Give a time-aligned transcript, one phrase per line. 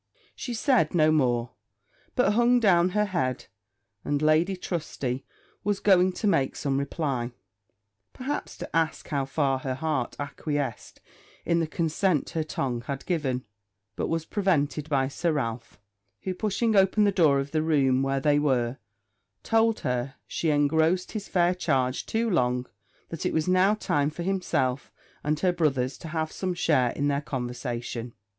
[0.35, 1.51] She said no more,
[2.15, 3.45] but hung down her head,
[4.03, 5.27] and Lady Trusty
[5.63, 7.29] was going to make some reply
[8.11, 11.01] perhaps to ask how far her heart acquiesced
[11.45, 13.45] in the consent her tongue had given
[13.95, 15.79] but was prevented by Sir Ralph,
[16.21, 18.79] who, pushing open the door of the room where they were,
[19.43, 22.65] told her she engrossed his fair charge too long
[23.09, 24.91] that it was now time for himself
[25.23, 28.13] and her brothers to have some share in their conversation.